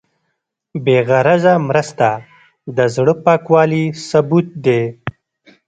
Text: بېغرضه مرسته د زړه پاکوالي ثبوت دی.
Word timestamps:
بېغرضه 0.83 1.53
مرسته 1.69 2.09
د 2.75 2.79
زړه 2.95 3.13
پاکوالي 3.25 3.83
ثبوت 4.09 4.47
دی. 4.65 4.81